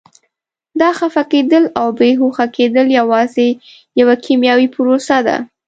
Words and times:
دا 0.81 0.89
خفه 0.97 1.23
کېدل 1.31 1.63
او 1.79 1.87
بې 1.99 2.11
هوښه 2.19 2.45
کېدل 2.57 2.87
یوازې 2.99 3.47
یوه 3.99 4.15
کیمیاوي 4.25 4.67
پروسه 4.75 5.17
ده. 5.27 5.37